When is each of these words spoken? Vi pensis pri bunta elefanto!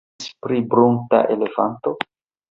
Vi 0.03 0.07
pensis 0.21 0.37
pri 0.45 0.61
bunta 0.71 1.19
elefanto! 1.35 1.95